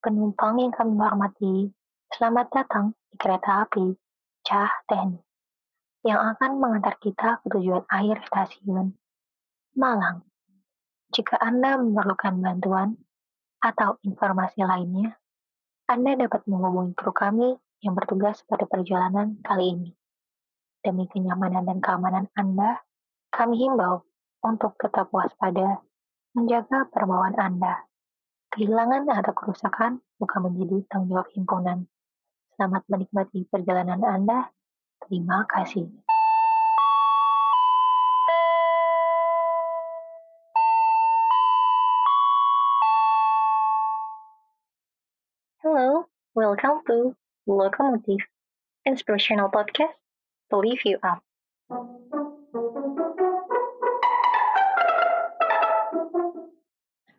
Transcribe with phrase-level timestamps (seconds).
[0.00, 1.68] Penumpang yang kami hormati,
[2.08, 3.92] selamat datang di kereta api
[4.48, 5.20] Cah Teknik
[6.08, 8.96] yang akan mengantar kita ke tujuan akhir stasiun
[9.76, 10.24] Malang.
[11.12, 12.96] Jika Anda memerlukan bantuan
[13.60, 15.20] atau informasi lainnya,
[15.84, 19.92] Anda dapat menghubungi kru kami yang bertugas pada perjalanan kali ini.
[20.80, 22.80] Demi kenyamanan dan keamanan Anda,
[23.36, 24.08] kami himbau
[24.40, 25.84] untuk tetap waspada,
[26.32, 27.89] menjaga perbawaan Anda.
[28.50, 31.86] Kehilangan atau kerusakan bukan menjadi tanggung jawab himpunan.
[32.58, 34.50] Selamat menikmati perjalanan Anda.
[35.06, 35.86] Terima kasih.
[45.62, 47.14] Hello, welcome to
[47.46, 48.26] Locomotive
[48.82, 49.94] Inspirational Podcast
[50.50, 51.22] to lift you up.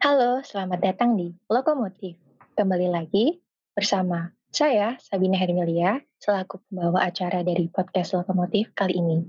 [0.02, 2.18] Halo, selamat datang di Lokomotif.
[2.58, 3.38] Kembali lagi
[3.78, 9.22] bersama saya, Sabina Hermilia, selaku pembawa acara dari podcast Lokomotif kali ini.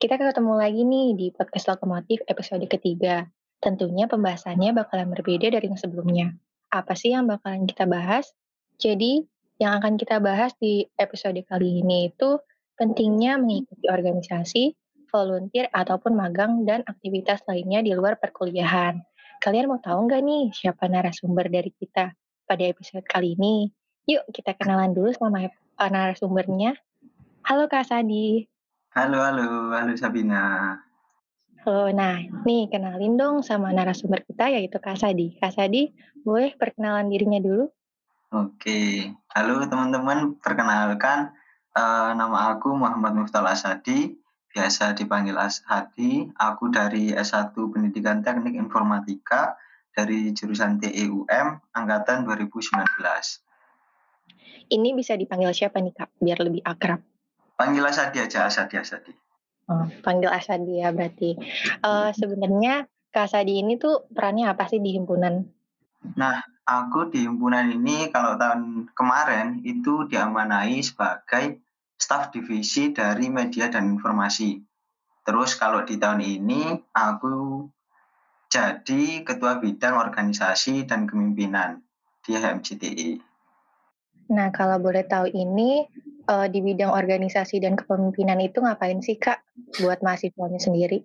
[0.00, 3.28] Kita ketemu lagi nih di podcast Lokomotif episode ketiga.
[3.60, 6.32] Tentunya pembahasannya bakalan berbeda dari yang sebelumnya.
[6.72, 8.32] Apa sih yang bakalan kita bahas?
[8.80, 9.28] Jadi,
[9.60, 12.40] yang akan kita bahas di episode kali ini itu
[12.80, 14.72] pentingnya mengikuti organisasi,
[15.12, 19.04] volunteer, ataupun magang dan aktivitas lainnya di luar perkuliahan.
[19.38, 22.10] Kalian mau tahu nggak nih siapa narasumber dari kita
[22.42, 23.70] pada episode kali ini?
[24.10, 25.46] Yuk kita kenalan dulu sama
[25.78, 26.74] narasumbernya.
[27.46, 28.42] Halo Kak Sadi.
[28.98, 30.74] Halo, halo, halo Sabina.
[31.62, 35.38] Halo, nah nih kenalin dong sama narasumber kita yaitu Kak Sadi.
[35.38, 35.86] Kak Sadi,
[36.26, 37.70] boleh perkenalan dirinya dulu?
[38.34, 39.06] Oke,
[39.38, 41.30] halo teman-teman, perkenalkan
[41.78, 44.18] uh, nama aku Muhammad Muftal Asadi
[44.52, 46.32] biasa dipanggil Hadi.
[46.34, 49.56] Aku dari S1 Pendidikan Teknik Informatika
[49.92, 52.86] dari jurusan TEUM angkatan 2019.
[54.68, 57.00] Ini bisa dipanggil siapa nih Kak, biar lebih akrab?
[57.56, 59.12] Panggil Asadi aja, Asadi Asadi.
[59.68, 61.34] Oh, panggil Asadi ya berarti.
[61.82, 65.42] Uh, sebenarnya Kak Asadi ini tuh perannya apa sih di himpunan?
[66.14, 71.58] Nah, aku di himpunan ini kalau tahun kemarin itu diamanai sebagai
[71.98, 74.62] staf divisi dari media dan informasi.
[75.26, 77.66] Terus kalau di tahun ini aku
[78.48, 81.84] jadi ketua bidang organisasi dan kepemimpinan
[82.24, 83.10] di HMCTI.
[84.32, 85.84] Nah, kalau boleh tahu ini
[86.28, 89.40] uh, di bidang organisasi dan kepemimpinan itu ngapain sih Kak
[89.80, 91.04] buat mahasiswanya sendiri?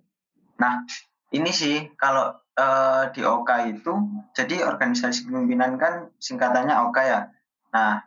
[0.60, 0.84] Nah,
[1.32, 3.92] ini sih kalau uh, di OK itu
[4.36, 7.28] jadi organisasi kepemimpinan kan singkatannya OK ya.
[7.72, 8.04] Nah,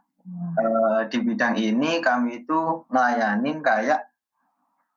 [0.58, 4.08] uh, di bidang ini kami itu ngelayanin kayak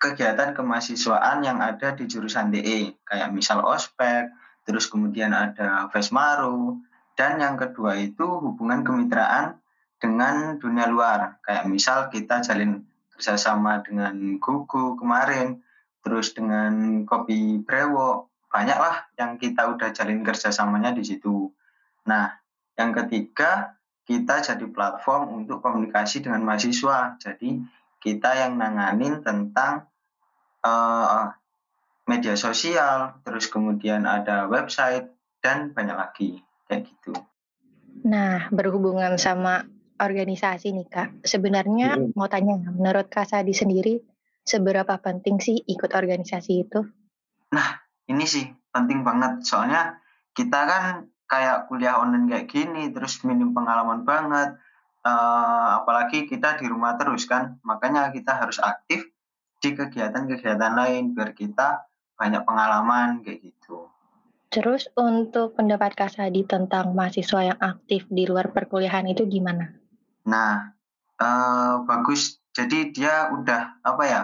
[0.01, 4.33] kegiatan kemahasiswaan yang ada di jurusan DE kayak misal ospek
[4.65, 6.81] terus kemudian ada Vesmaru
[7.21, 9.61] dan yang kedua itu hubungan kemitraan
[10.01, 11.37] dengan dunia luar.
[11.45, 12.81] Kayak misal kita jalin
[13.13, 15.61] kerjasama dengan Gugu kemarin
[16.01, 21.53] terus dengan Kopi Brewo banyaklah yang kita udah jalin kerjasamanya di situ.
[22.09, 22.41] Nah
[22.81, 23.77] yang ketiga
[24.11, 27.15] kita jadi platform untuk komunikasi dengan mahasiswa.
[27.23, 27.63] Jadi
[28.03, 29.87] kita yang nanganin tentang
[30.67, 31.31] uh,
[32.11, 36.31] media sosial, terus kemudian ada website dan banyak lagi
[36.67, 37.15] kayak gitu.
[38.03, 39.63] Nah, berhubungan sama
[40.03, 42.19] organisasi nih Kak, sebenarnya hmm.
[42.19, 44.03] mau tanya, menurut Kak Sadi sendiri,
[44.43, 46.83] seberapa penting sih ikut organisasi itu?
[47.55, 47.79] Nah,
[48.11, 48.43] ini sih
[48.75, 50.03] penting banget, soalnya
[50.35, 50.85] kita kan
[51.31, 54.59] kayak kuliah online kayak gini terus minim pengalaman banget
[55.07, 59.07] uh, apalagi kita di rumah terus kan makanya kita harus aktif
[59.61, 61.85] di kegiatan-kegiatan lain biar kita
[62.17, 63.89] banyak pengalaman kayak gitu.
[64.51, 69.79] Terus untuk pendapat Kak Sadi tentang mahasiswa yang aktif di luar perkuliahan itu gimana?
[70.27, 70.75] Nah,
[71.23, 72.43] uh, bagus.
[72.51, 74.23] Jadi dia udah apa ya?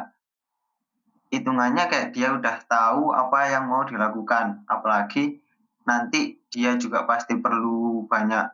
[1.31, 4.67] Hitungannya kayak dia udah tahu apa yang mau dilakukan.
[4.67, 5.39] Apalagi
[5.87, 8.47] nanti dia juga pasti perlu banyak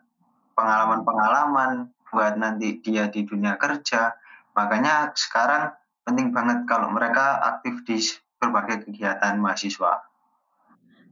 [0.52, 4.12] pengalaman-pengalaman buat nanti dia di dunia kerja.
[4.52, 5.72] Makanya sekarang
[6.04, 7.96] penting banget kalau mereka aktif di
[8.36, 10.04] berbagai kegiatan mahasiswa.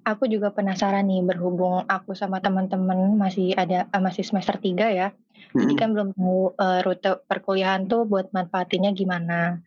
[0.05, 5.09] Aku juga penasaran nih berhubung aku sama teman-teman masih ada uh, masih semester 3 ya.
[5.53, 5.59] Hmm.
[5.65, 9.61] Jadi kan belum tahu uh, rute perkuliahan tuh buat manfaatinnya gimana.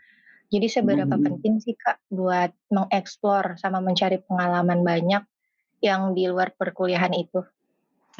[0.54, 1.24] Jadi seberapa hmm.
[1.26, 5.24] penting sih Kak buat mengeksplor sama mencari pengalaman banyak
[5.84, 7.44] yang di luar perkuliahan itu?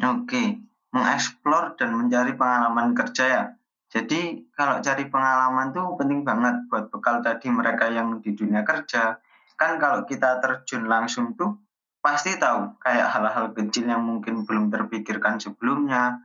[0.04, 0.60] Oke,
[0.92, 3.44] mengeksplor dan mencari pengalaman kerja ya.
[3.88, 9.16] Jadi kalau cari pengalaman tuh penting banget buat bekal tadi mereka yang di dunia kerja.
[9.56, 11.56] Kan kalau kita terjun langsung tuh
[12.04, 16.20] pasti tahu kayak hal-hal kecil yang mungkin belum terpikirkan sebelumnya.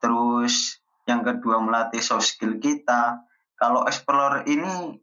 [0.00, 3.20] terus yang kedua melatih soft skill kita.
[3.52, 4.96] Kalau explore ini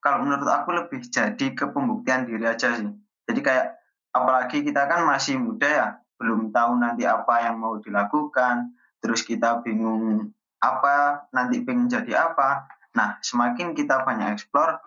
[0.00, 2.88] kalau menurut aku lebih jadi ke pembuktian diri aja sih.
[3.28, 3.76] Jadi kayak
[4.12, 5.88] apalagi kita kan masih muda ya,
[6.18, 12.66] belum tahu nanti apa yang mau dilakukan, terus kita bingung apa nanti pengen jadi apa.
[12.98, 14.82] Nah, semakin kita banyak explore,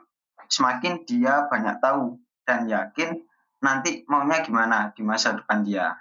[0.52, 3.24] semakin dia banyak tahu dan yakin
[3.64, 5.96] nanti maunya gimana di masa depan dia.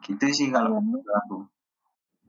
[0.00, 1.38] Gitu sih kalau menurut aku.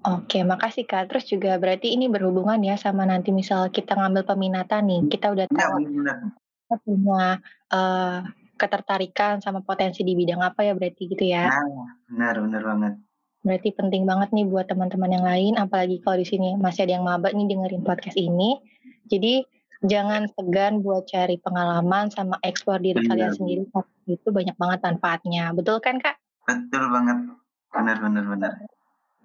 [0.04, 1.08] Oke, makasih Kak.
[1.08, 5.46] Terus juga berarti ini berhubungan ya sama nanti misal kita ngambil peminatan nih, kita udah
[5.48, 6.16] iya, tahu ya,
[6.68, 7.24] kita punya
[7.72, 8.20] uh,
[8.64, 11.52] ketertarikan sama potensi di bidang apa ya berarti gitu ya.
[11.52, 12.94] Nah, benar benar banget.
[13.44, 17.04] Berarti penting banget nih buat teman-teman yang lain, apalagi kalau di sini masih ada yang
[17.04, 18.64] maba nih dengerin podcast ini.
[19.12, 19.44] Jadi
[19.84, 23.12] jangan segan buat cari pengalaman sama ekspor diri benar.
[23.12, 23.64] kalian sendiri.
[24.08, 25.52] Itu banyak banget manfaatnya.
[25.52, 26.16] Betul kan Kak?
[26.48, 27.36] Betul banget.
[27.76, 28.54] Benar benar benar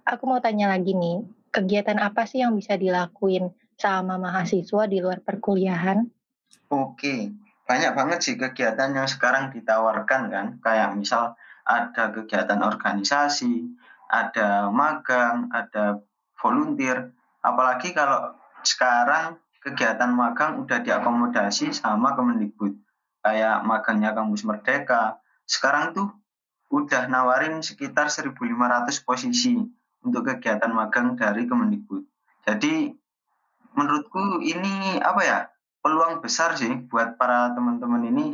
[0.08, 1.20] aku mau tanya lagi nih,
[1.52, 6.08] kegiatan apa sih yang bisa dilakuin sama mahasiswa di luar perkuliahan?
[6.72, 7.28] Oke,
[7.68, 11.36] banyak banget sih kegiatan yang sekarang ditawarkan kan, kayak misal
[11.68, 13.76] ada kegiatan organisasi,
[14.08, 16.00] ada magang, ada
[16.40, 17.12] volunteer,
[17.44, 18.32] apalagi kalau
[18.64, 22.72] sekarang kegiatan magang udah diakomodasi sama Kemendikbud,
[23.20, 26.08] kayak magangnya Kampus Merdeka, sekarang tuh
[26.72, 28.32] udah nawarin sekitar 1.500
[29.04, 29.60] posisi
[30.00, 32.00] untuk kegiatan magang dari Kemendikbud.
[32.48, 32.96] Jadi
[33.76, 35.38] menurutku ini apa ya
[35.80, 38.26] peluang besar sih buat para teman-teman ini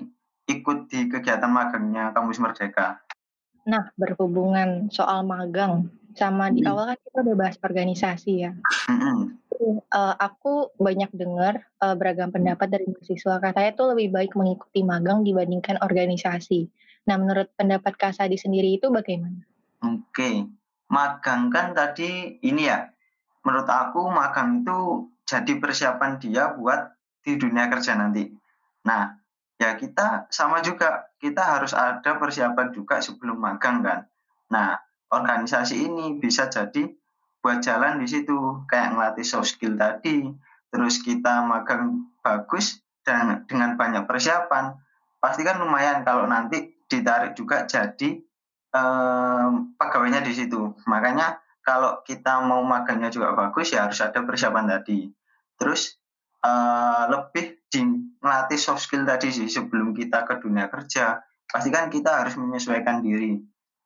[0.48, 3.00] ikut di kegiatan magangnya Kampus Merdeka.
[3.64, 6.70] Nah, berhubungan soal magang, sama di hmm.
[6.70, 8.52] awal kan kita udah bahas organisasi ya.
[9.94, 15.24] Uh, aku banyak dengar uh, beragam pendapat dari mahasiswa katanya itu lebih baik mengikuti magang
[15.24, 16.68] dibandingkan organisasi.
[17.08, 19.40] Nah, menurut pendapat Kak Sadi sendiri itu bagaimana?
[19.80, 20.36] Oke, okay
[20.94, 22.86] magang kan tadi ini ya,
[23.42, 26.93] menurut aku magang itu jadi persiapan dia buat
[27.24, 28.28] di dunia kerja nanti.
[28.84, 29.16] Nah,
[29.56, 34.04] ya kita sama juga, kita harus ada persiapan juga sebelum magang kan.
[34.52, 34.76] Nah,
[35.08, 36.92] organisasi ini bisa jadi
[37.40, 40.28] buat jalan di situ, kayak ngelatih soft skill tadi,
[40.68, 44.76] terus kita magang bagus dan dengan banyak persiapan,
[45.20, 48.20] pasti kan lumayan kalau nanti ditarik juga jadi
[48.72, 50.72] um, pegawainya di situ.
[50.88, 55.08] Makanya kalau kita mau magangnya juga bagus ya harus ada persiapan tadi.
[55.56, 55.96] Terus
[56.44, 57.64] uh, lebih
[58.24, 61.20] melatih soft skill tadi sih sebelum kita ke dunia kerja.
[61.44, 63.36] Pastikan kita harus menyesuaikan diri.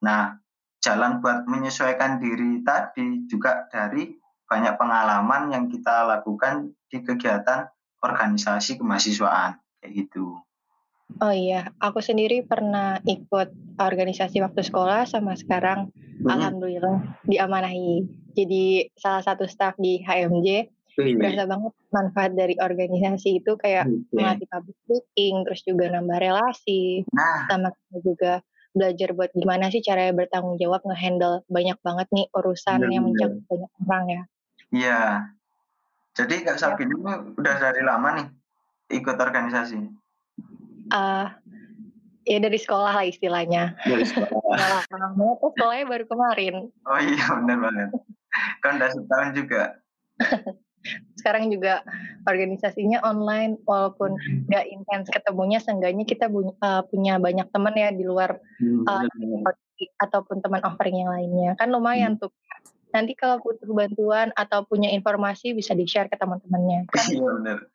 [0.07, 0.39] Nah,
[0.79, 4.15] jalan buat menyesuaikan diri tadi juga dari
[4.49, 7.69] banyak pengalaman yang kita lakukan di kegiatan
[8.01, 10.39] organisasi kemahasiswaan kayak gitu.
[11.19, 16.31] Oh iya, aku sendiri pernah ikut organisasi waktu sekolah sama sekarang hmm.
[16.31, 18.07] alhamdulillah diamanahi.
[18.39, 21.19] Jadi salah satu staff di HMJ hmm.
[21.19, 24.11] berasa banget manfaat dari organisasi itu kayak hmm.
[24.11, 27.47] melatih public speaking, terus juga nambah relasi, nah.
[27.47, 27.71] sama
[28.03, 28.43] juga
[28.77, 32.93] belajar buat gimana sih cara bertanggung jawab ngehandle banyak banget nih urusan Bener.
[32.95, 34.23] yang mencakup banyak orang ya.
[34.69, 35.03] Iya.
[36.15, 37.15] Jadi Kak Sabine ya.
[37.27, 38.27] udah dari lama nih
[38.99, 40.09] ikut organisasi
[40.93, 41.27] uh,
[42.25, 43.77] ya dari sekolah lah istilahnya.
[43.85, 44.57] Dari sekolah.
[44.61, 44.83] nah,
[45.57, 46.55] sekolahnya baru kemarin.
[46.85, 47.89] Oh iya benar banget.
[48.65, 49.63] Kan udah setahun juga.
[51.19, 51.83] Sekarang juga
[52.25, 54.15] organisasinya online walaupun
[54.49, 59.05] nggak intens ketemunya, seenggaknya kita punya, uh, punya banyak teman ya di luar hmm, uh,
[60.03, 61.59] ataupun teman offering yang lainnya.
[61.59, 62.23] Kan lumayan hmm.
[62.27, 62.33] tuh.
[62.89, 66.89] Nanti kalau butuh bantuan atau punya informasi bisa di-share ke teman-temannya.
[66.89, 67.05] Kan?
[67.13, 67.69] Iya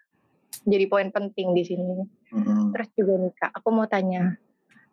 [0.62, 2.06] jadi poin penting di sini.
[2.30, 2.72] Mm-hmm.
[2.78, 4.38] Terus juga nih kak, aku mau tanya,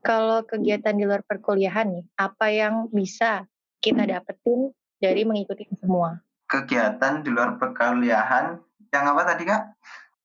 [0.00, 3.44] kalau kegiatan di luar perkuliahan nih, apa yang bisa
[3.84, 6.20] kita dapetin dari mengikuti semua?
[6.50, 8.58] Kegiatan di luar perkuliahan,
[8.90, 9.62] yang apa tadi kak?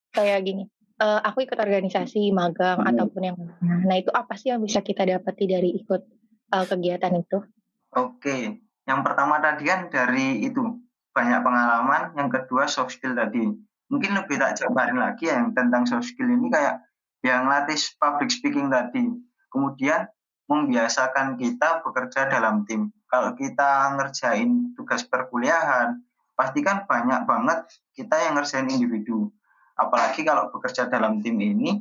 [0.09, 0.63] Kayak gini,
[0.97, 2.89] uh, aku ikut organisasi magang hmm.
[2.89, 6.01] ataupun yang nah itu apa sih yang bisa kita dapati dari ikut
[6.49, 7.45] uh, kegiatan itu?
[7.93, 8.57] Oke,
[8.89, 10.81] yang pertama tadi kan dari itu
[11.13, 13.45] banyak pengalaman, yang kedua soft skill tadi
[13.89, 16.81] mungkin lebih tak jabarin lagi yang tentang soft skill ini kayak
[17.21, 19.05] yang latih public speaking tadi.
[19.49, 20.09] Kemudian
[20.45, 22.93] membiasakan kita bekerja dalam tim.
[23.09, 25.97] Kalau kita ngerjain tugas perkuliahan,
[26.35, 27.65] pasti kan banyak banget
[27.95, 29.31] kita yang ngerjain individu.
[29.75, 31.79] Apalagi kalau bekerja dalam tim ini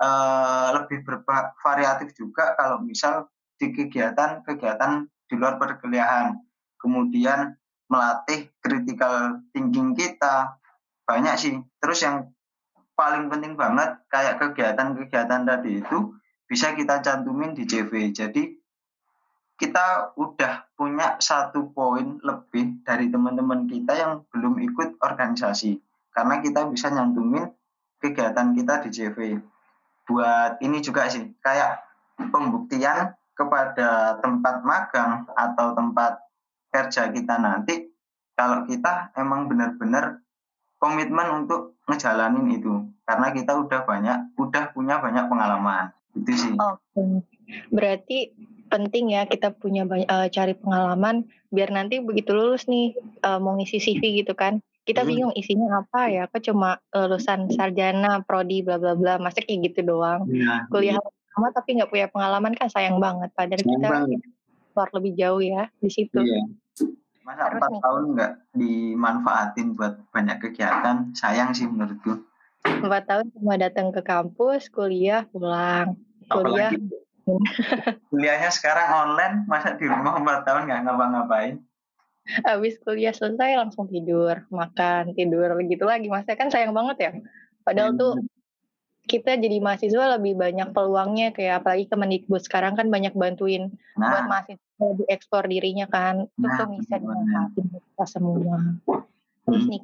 [0.00, 6.36] uh, lebih bervariatif juga kalau misal di kegiatan-kegiatan di luar perkuliahan.
[6.76, 7.56] Kemudian
[7.88, 10.56] melatih critical thinking kita,
[11.06, 12.34] banyak sih terus yang
[12.98, 15.98] paling penting banget kayak kegiatan-kegiatan tadi itu
[16.50, 18.55] bisa kita cantumin di CV jadi
[19.56, 25.80] kita udah punya satu poin lebih dari teman-teman kita yang belum ikut organisasi
[26.12, 27.48] karena kita bisa nyantumin
[28.00, 29.18] kegiatan kita di JV
[30.06, 31.82] buat ini juga sih kayak
[32.30, 36.20] pembuktian kepada tempat magang atau tempat
[36.72, 37.88] kerja kita nanti
[38.36, 40.20] kalau kita emang benar-benar
[40.76, 46.52] komitmen untuk ngejalanin itu karena kita udah banyak udah punya banyak pengalaman itu sih.
[46.56, 47.24] Oke.
[47.72, 48.32] Berarti
[48.66, 52.92] penting ya kita punya banyak, uh, cari pengalaman biar nanti begitu lulus nih
[53.22, 54.60] uh, mau ngisi CV gitu kan.
[54.86, 55.08] Kita hmm.
[55.10, 59.86] bingung isinya apa ya kok cuma lulusan sarjana prodi bla bla bla masa kayak gitu
[59.86, 60.30] doang.
[60.30, 60.98] Ya, kuliah
[61.34, 63.88] sama tapi nggak punya pengalaman kan sayang banget padahal sayang kita
[64.72, 66.20] keluar lebih jauh ya di situ.
[66.20, 66.44] Iya.
[67.26, 71.10] masa empat tahun nggak dimanfaatin buat banyak kegiatan?
[71.18, 72.22] Sayang sih menurutku.
[72.62, 75.98] Empat tahun cuma datang ke kampus kuliah pulang.
[76.30, 77.05] Kuliah Apalagi
[78.10, 81.54] Kuliahnya sekarang online, masa di rumah empat tahun nggak ngapa-ngapain?
[82.42, 86.10] Habis kuliah selesai langsung tidur, makan, tidur gitu lagi.
[86.10, 87.10] Masa kan sayang banget ya.
[87.62, 88.00] Padahal hmm.
[88.02, 88.14] tuh
[89.06, 94.10] kita jadi mahasiswa lebih banyak peluangnya kayak apalagi Kemendikbud sekarang kan banyak bantuin nah.
[94.10, 96.26] buat mahasiswa lebih ekspor dirinya kan.
[96.34, 98.58] Itu nah, tuh bisa dimanfaatin kita semua.
[99.46, 99.70] Terus hmm.
[99.70, 99.82] nih,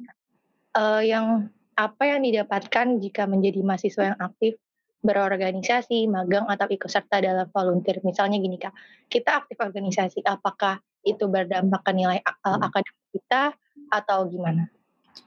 [0.75, 1.25] uh, yang
[1.73, 4.59] apa yang didapatkan jika menjadi mahasiswa yang aktif
[5.03, 7.99] berorganisasi, magang atau ikut serta dalam volunteer.
[8.01, 8.71] Misalnya gini Kak,
[9.11, 13.51] kita aktif organisasi, apakah itu berdampak ke nilai uh, akademik kita
[13.91, 14.71] atau gimana?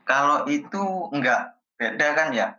[0.08, 2.58] Kalau itu enggak, beda kan ya.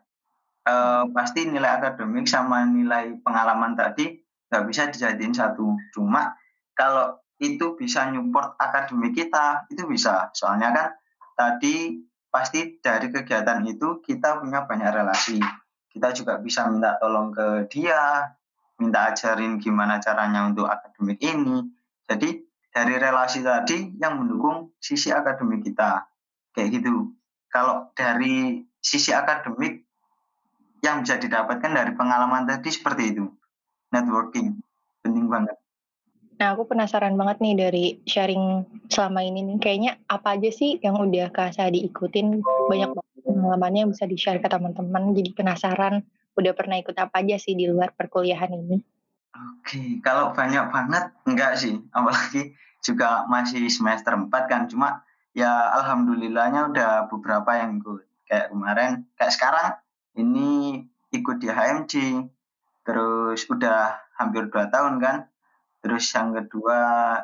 [0.64, 0.74] E,
[1.12, 5.76] pasti nilai akademik sama nilai pengalaman tadi nggak bisa dijadiin satu.
[5.92, 6.36] Cuma
[6.72, 10.32] kalau itu bisa nyupport akademik kita, itu bisa.
[10.32, 10.88] Soalnya kan
[11.36, 12.00] tadi
[12.32, 15.40] pasti dari kegiatan itu kita punya banyak relasi
[15.98, 18.30] kita juga bisa minta tolong ke dia,
[18.78, 21.66] minta ajarin gimana caranya untuk akademik ini.
[22.06, 26.06] Jadi dari relasi tadi yang mendukung sisi akademik kita.
[26.54, 27.18] Kayak gitu.
[27.50, 29.82] Kalau dari sisi akademik
[30.86, 33.26] yang bisa didapatkan dari pengalaman tadi seperti itu.
[33.90, 34.62] Networking.
[35.02, 35.58] Penting banget.
[36.38, 38.62] Nah, aku penasaran banget nih dari sharing
[38.94, 39.58] selama ini nih.
[39.58, 42.46] Kayaknya apa aja sih yang udah Kak Sa diikutin?
[42.46, 45.12] Banyak banget pengalamannya yang bisa di-share ke teman-teman.
[45.12, 46.02] Jadi penasaran
[46.40, 48.78] udah pernah ikut apa aja sih di luar perkuliahan ini?
[49.60, 51.76] Oke, kalau banyak banget enggak sih.
[51.92, 54.66] Apalagi juga masih semester 4 kan.
[54.72, 55.04] Cuma
[55.36, 58.08] ya alhamdulillahnya udah beberapa yang ikut.
[58.28, 59.70] Kayak kemarin, kayak sekarang
[60.16, 61.94] ini ikut di HMC.
[62.88, 65.18] Terus udah hampir 2 tahun kan
[65.88, 66.80] terus yang kedua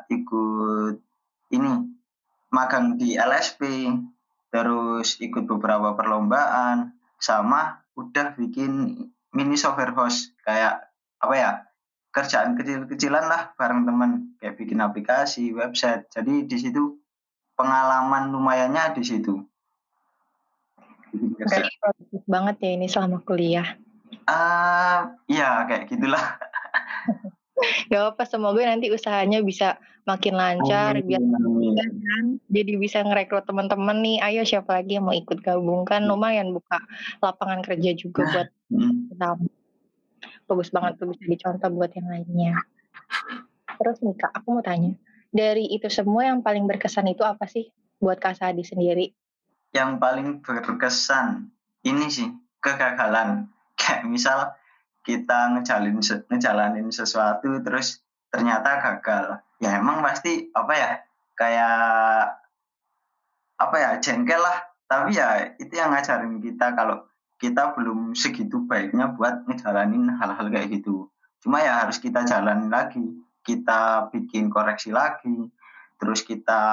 [0.08, 0.96] ikut
[1.52, 1.72] ini
[2.48, 3.90] magang di LSP
[4.54, 9.02] terus ikut beberapa perlombaan sama udah bikin
[9.34, 11.50] mini software host kayak apa ya
[12.14, 16.06] kerjaan kecil-kecilan lah bareng teman kayak bikin aplikasi website.
[16.14, 17.02] Jadi di situ
[17.58, 19.34] pengalaman lumayannya di situ.
[21.10, 23.74] Produktif banget ya ini selama kuliah.
[24.30, 26.22] Ah uh, ya kayak gitulah
[27.86, 34.18] Gak apa semoga nanti usahanya bisa makin lancar biar kan jadi bisa ngerekrut teman-teman nih.
[34.20, 36.82] Ayo siapa lagi yang mau ikut gabung kan lumayan buka
[37.22, 38.48] lapangan kerja juga nah, buat.
[38.74, 39.48] Hmm.
[40.44, 42.54] Bagus banget tuh bisa dicontoh buat yang lainnya.
[43.80, 44.92] Terus nih Kak, aku mau tanya.
[45.34, 49.10] Dari itu semua yang paling berkesan itu apa sih buat Kak Sadi sendiri?
[49.74, 51.50] Yang paling berkesan
[51.82, 52.28] ini sih
[52.62, 53.50] kegagalan.
[53.74, 54.54] Kayak misal
[55.04, 58.00] kita ngejalin ngejalanin sesuatu terus
[58.32, 59.44] ternyata gagal.
[59.60, 60.90] Ya emang pasti apa ya
[61.36, 61.78] kayak
[63.60, 64.58] apa ya jengkel lah.
[64.88, 67.04] Tapi ya itu yang ngajarin kita kalau
[67.36, 71.12] kita belum segitu baiknya buat ngejalanin hal-hal kayak gitu.
[71.44, 73.04] Cuma ya harus kita jalanin lagi
[73.44, 75.52] kita bikin koreksi lagi
[76.00, 76.64] terus kita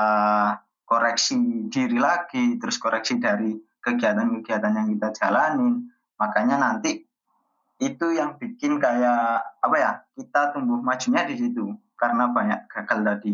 [0.87, 5.91] koreksi diri lagi terus koreksi dari kegiatan-kegiatan yang kita jalanin.
[6.15, 7.10] Makanya nanti
[7.81, 13.33] itu yang bikin kayak apa ya kita tumbuh majunya di situ karena banyak gagal tadi.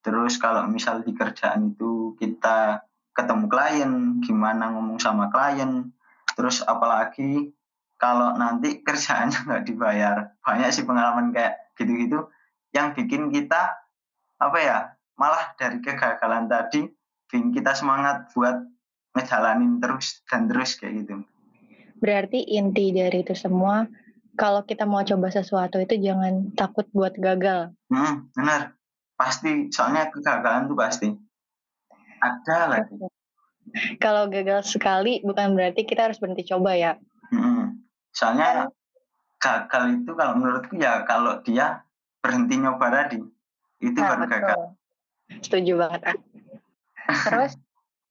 [0.00, 2.80] Terus kalau misal di kerjaan itu kita
[3.12, 3.92] ketemu klien
[4.24, 5.92] gimana ngomong sama klien
[6.32, 7.52] terus apalagi
[8.00, 10.16] kalau nanti kerjaannya nggak dibayar.
[10.40, 12.32] Banyak sih pengalaman kayak gitu-gitu
[12.72, 13.76] yang bikin kita
[14.40, 14.78] apa ya
[15.20, 16.88] malah dari kegagalan tadi
[17.28, 18.64] bikin kita semangat buat
[19.12, 21.20] ngejalanin terus dan terus kayak gitu
[22.02, 23.86] Berarti inti dari itu semua,
[24.34, 27.70] kalau kita mau coba sesuatu itu jangan takut buat gagal.
[27.94, 28.74] Hmm, benar.
[29.14, 31.08] Pasti, soalnya kegagalan itu pasti.
[32.18, 32.98] Ada lagi.
[34.02, 36.92] Kalau gagal sekali bukan berarti kita harus berhenti coba ya.
[37.30, 38.66] Hmm, soalnya
[39.38, 41.86] gagal itu kalau menurutku ya kalau dia
[42.18, 43.22] berhenti nyoba tadi
[43.78, 44.60] itu nah, baru gagal.
[45.42, 46.16] Setuju banget ah.
[47.26, 47.52] Terus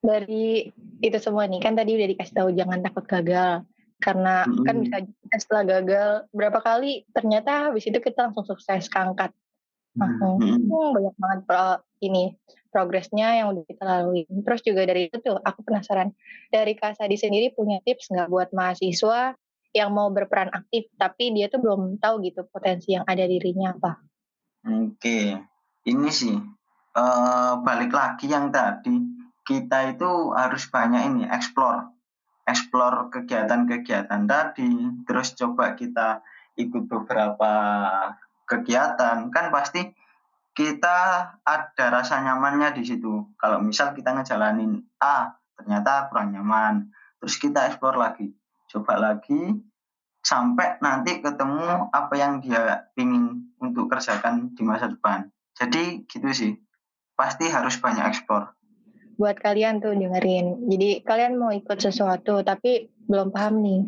[0.04, 0.72] dari
[1.04, 3.64] itu semua nih kan tadi udah dikasih tahu jangan takut gagal
[4.02, 4.66] karena mm-hmm.
[4.66, 4.98] kan bisa
[5.38, 6.10] setelah gagal.
[6.34, 9.30] Berapa kali ternyata habis itu kita langsung sukses kangkat.
[9.94, 10.92] Langsung mm-hmm.
[10.98, 11.66] banyak banget pro,
[12.02, 12.34] ini
[12.72, 16.16] progresnya yang udah kita lalui terus juga dari itu tuh aku penasaran
[16.48, 19.36] dari Kak Sadi sendiri punya tips nggak buat mahasiswa
[19.76, 24.00] yang mau berperan aktif tapi dia tuh belum tahu gitu potensi yang ada dirinya apa?
[24.64, 25.36] Oke
[25.84, 26.36] ini sih
[26.96, 28.96] uh, balik lagi yang tadi
[29.44, 31.91] kita itu harus banyak ini explore
[32.52, 34.70] explore kegiatan-kegiatan tadi
[35.08, 36.20] terus coba kita
[36.60, 37.54] ikut beberapa
[38.44, 39.88] kegiatan kan pasti
[40.52, 40.98] kita
[41.48, 43.24] ada rasa nyamannya di situ.
[43.40, 46.92] Kalau misal kita ngejalanin A ternyata kurang nyaman
[47.24, 48.36] terus kita explore lagi.
[48.68, 49.56] Coba lagi
[50.22, 55.32] sampai nanti ketemu apa yang dia ingin untuk kerjakan di masa depan.
[55.56, 56.54] Jadi gitu sih
[57.16, 58.61] pasti harus banyak explore
[59.18, 60.70] buat kalian tuh dengerin.
[60.72, 63.82] Jadi kalian mau ikut sesuatu tapi belum paham nih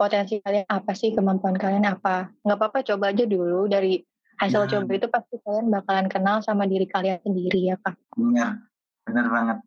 [0.00, 2.32] potensi kalian apa sih, kemampuan kalian apa.
[2.40, 4.00] Nggak apa-apa coba aja dulu dari
[4.40, 4.70] hasil nah.
[4.72, 8.00] coba itu pasti kalian bakalan kenal sama diri kalian sendiri ya Kak.
[8.16, 8.64] Benar,
[9.04, 9.58] benar banget.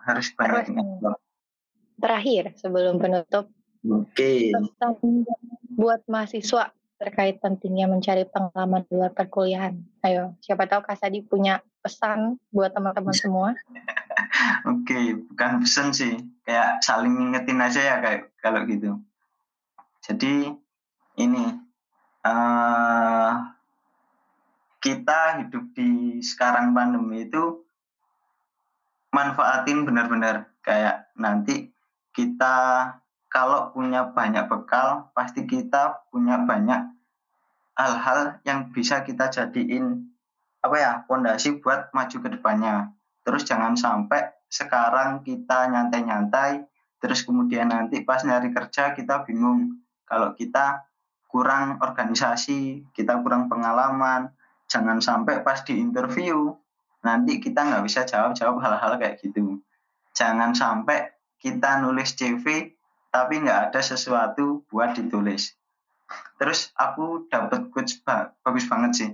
[0.00, 1.20] Harus banyak Terus,
[2.00, 3.52] Terakhir sebelum penutup.
[3.84, 4.56] Oke.
[4.56, 5.20] Okay.
[5.76, 9.76] Buat mahasiswa terkait pentingnya mencari pengalaman di luar perkuliahan.
[10.04, 13.52] Ayo, siapa tahu Kak Sadi punya pesan buat teman-teman semua.
[14.68, 19.00] Oke, okay, bukan pesan sih, kayak saling ngingetin aja ya kayak kalau gitu.
[20.00, 20.52] Jadi
[21.20, 21.44] ini
[22.24, 23.32] uh,
[24.80, 27.60] kita hidup di sekarang pandemi itu
[29.12, 31.68] manfaatin benar-benar kayak nanti
[32.16, 32.88] kita
[33.30, 36.90] kalau punya banyak bekal, pasti kita punya banyak
[37.78, 40.10] hal-hal yang bisa kita jadiin
[40.60, 42.90] apa ya pondasi buat maju ke depannya.
[43.30, 46.66] Terus jangan sampai sekarang kita nyantai-nyantai,
[46.98, 50.82] terus kemudian nanti pas nyari kerja kita bingung kalau kita
[51.30, 54.34] kurang organisasi, kita kurang pengalaman,
[54.66, 56.50] jangan sampai pas di interview
[57.06, 59.62] nanti kita nggak bisa jawab-jawab hal-hal kayak gitu.
[60.10, 62.74] Jangan sampai kita nulis CV
[63.14, 65.54] tapi nggak ada sesuatu buat ditulis.
[66.42, 69.10] Terus aku dapat quotes ba bagus banget sih.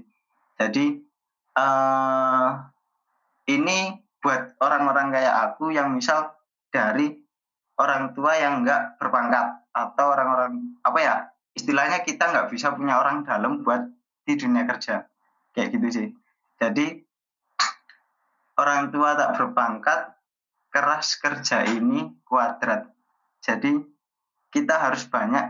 [0.57, 1.05] Jadi
[1.61, 2.64] uh,
[3.52, 6.35] ini buat orang-orang kayak aku yang misal
[6.72, 7.14] dari
[7.76, 11.14] orang tua yang nggak berpangkat atau orang-orang apa ya
[11.52, 13.85] istilahnya kita nggak bisa punya orang dalam buat
[14.26, 15.07] di dunia kerja.
[15.52, 16.09] Kayak gitu sih.
[16.61, 17.00] Jadi
[18.61, 20.00] orang tua tak berpangkat
[20.72, 22.92] keras kerja ini kuadrat.
[23.40, 23.81] Jadi
[24.52, 25.46] kita harus banyak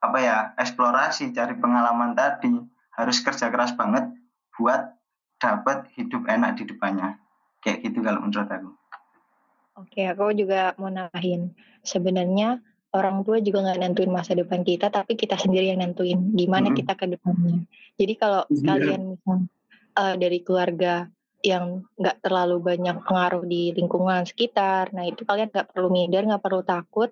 [0.00, 2.54] apa ya eksplorasi cari pengalaman tadi.
[2.90, 4.10] Harus kerja keras banget
[4.58, 4.92] buat
[5.40, 7.16] dapat hidup enak di depannya
[7.60, 8.70] kayak gitu kalau menurut aku.
[9.80, 11.56] Oke, aku juga mau nambahin.
[11.80, 12.60] Sebenarnya
[12.92, 16.72] orang tua juga nggak nentuin masa depan kita, tapi kita sendiri yang nentuin gimana mm
[16.74, 16.80] -hmm.
[16.84, 17.58] kita ke depannya.
[17.96, 18.64] Jadi kalau yeah.
[18.66, 19.38] kalian misal
[19.96, 21.08] uh, dari keluarga
[21.40, 24.92] yang nggak terlalu banyak pengaruh di lingkungan sekitar.
[24.92, 27.08] Nah itu kalian nggak perlu minder, nggak perlu takut,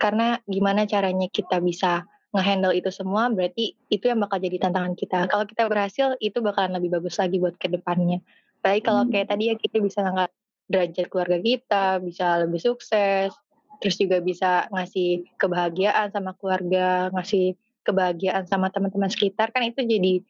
[0.00, 5.24] karena gimana caranya kita bisa ngehandle itu semua, berarti itu yang bakal jadi tantangan kita.
[5.28, 8.20] Kalau kita berhasil, itu bakalan lebih bagus lagi buat ke depannya.
[8.66, 9.12] Baik kalau hmm.
[9.14, 10.30] kayak tadi ya kita bisa ngangkat
[10.66, 13.30] derajat keluarga kita, bisa lebih sukses,
[13.78, 17.54] terus juga bisa ngasih kebahagiaan sama keluarga, ngasih
[17.86, 20.26] kebahagiaan sama teman-teman sekitar, kan itu jadi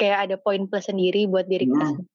[0.00, 2.08] kayak ada poin plus sendiri buat diri kita hmm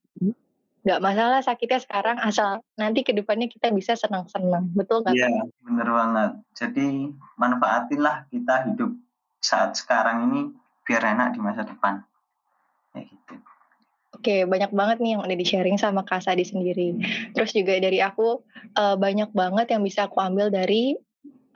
[0.84, 5.16] nggak masalah sakitnya sekarang asal nanti ke depannya kita bisa senang-senang betul nggak?
[5.16, 6.88] Iya bener banget jadi
[7.40, 8.92] manfaatinlah kita hidup
[9.40, 10.52] saat sekarang ini
[10.84, 12.04] biar enak di masa depan
[12.92, 13.34] ya gitu.
[14.24, 16.96] Oke, banyak banget nih yang udah di-sharing sama Kak Sadi sendiri.
[17.36, 18.40] Terus juga dari aku
[18.80, 20.96] uh, banyak banget yang bisa aku ambil dari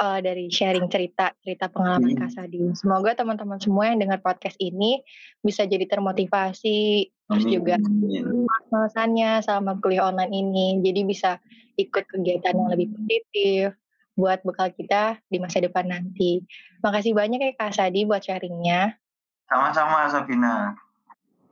[0.03, 2.19] uh, dari sharing cerita cerita pengalaman hmm.
[2.19, 2.59] Kak Sadi.
[2.75, 4.99] Semoga teman-teman semua yang dengar podcast ini
[5.39, 7.79] bisa jadi termotivasi terus juga
[8.75, 10.67] alasannya sama kuliah online ini.
[10.83, 11.39] Jadi bisa
[11.79, 13.79] ikut kegiatan yang lebih positif
[14.19, 16.43] buat bekal kita di masa depan nanti.
[16.83, 18.91] Makasih banyak ya Kak Sadi buat sharingnya.
[19.47, 20.75] Sama-sama Sabina.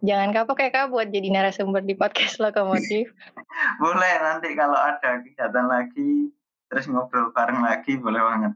[0.06, 3.10] Jangan kapok ya Kak buat jadi narasumber di podcast Lokomotif.
[3.82, 6.30] Boleh nanti kalau ada kegiatan lagi
[6.70, 8.54] terus ngobrol bareng lagi boleh banget.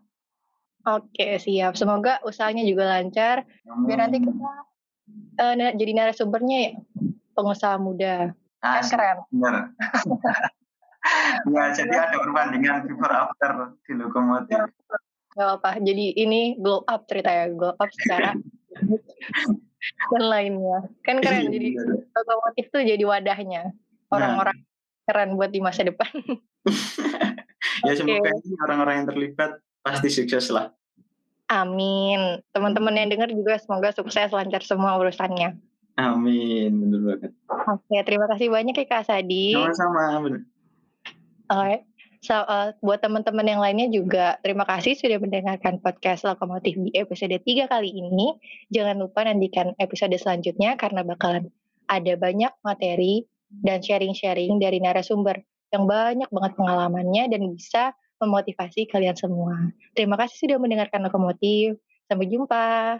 [0.86, 1.74] Oke siap.
[1.74, 3.46] Semoga usahanya juga lancar.
[3.66, 3.86] Hmm.
[3.90, 4.50] Biar nanti kita
[5.42, 6.72] uh, jadi narasumbernya ya
[7.34, 8.34] pengusaha muda.
[8.62, 9.18] Ah, kan keren.
[9.34, 9.56] Bener.
[11.54, 14.70] ya jadi ada perbandingan before after di lokomotif.
[15.34, 15.82] Gak apa.
[15.82, 18.36] Jadi ini glow up cerita ya, glow up secara
[20.16, 20.80] dan lainnya.
[21.04, 21.76] Kan keren jadi
[22.14, 23.74] otomotif tuh jadi wadahnya
[24.10, 24.68] orang-orang nah.
[25.10, 26.10] keren buat di masa depan.
[27.88, 27.98] ya okay.
[27.98, 28.32] semoga
[28.68, 30.74] orang-orang yang terlibat pasti sukses lah.
[31.50, 32.46] Amin.
[32.54, 35.58] Teman-teman yang dengar juga semoga sukses lancar semua urusannya.
[36.00, 37.32] Amin, benar banget.
[37.50, 39.52] Oke, terima kasih banyak ya Kak Sadi.
[39.52, 40.42] Sama-sama, benar.
[41.50, 41.76] Oke.
[42.20, 47.32] So, uh, buat teman-teman yang lainnya juga terima kasih sudah mendengarkan podcast Lokomotif di episode
[47.32, 48.36] 3 kali ini.
[48.68, 51.48] Jangan lupa nantikan episode selanjutnya karena bakalan
[51.88, 53.24] ada banyak materi
[53.64, 55.40] dan sharing-sharing dari narasumber
[55.72, 59.72] yang banyak banget pengalamannya dan bisa memotivasi kalian semua.
[59.96, 61.80] Terima kasih sudah mendengarkan Lokomotif.
[62.12, 63.00] Sampai jumpa.